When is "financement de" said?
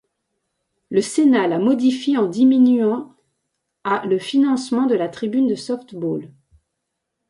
4.17-4.95